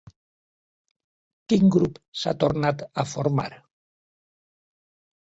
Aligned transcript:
Quin 1.53 1.69
grup 1.75 1.99
s'ha 2.21 2.33
tornat 2.45 2.81
a 3.03 3.05
formar? 3.11 3.47